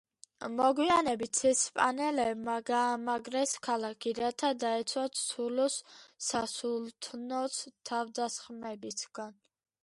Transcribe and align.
მოგვიანებით 0.59 1.41
ესპანელებმა 1.49 2.55
გაამაგრეს 2.69 3.53
ქალაქი, 3.67 4.15
რათა 4.21 4.51
დაეცვათ 4.65 5.21
სულუს 5.25 5.77
სასულთნოს 6.31 7.61
თავდასხმებისაგან. 7.93 9.39